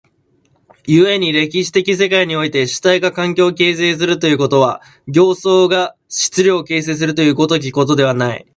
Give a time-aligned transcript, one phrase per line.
[0.87, 8.47] 故に歴史的世界において主体が環境を形成するということは、形相が質料を形成するという如きことではない。